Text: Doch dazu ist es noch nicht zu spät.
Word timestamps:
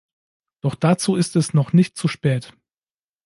Doch 0.61 0.73
dazu 0.73 1.15
ist 1.15 1.35
es 1.35 1.53
noch 1.53 1.73
nicht 1.73 1.95
zu 1.95 2.07
spät. 2.07 2.57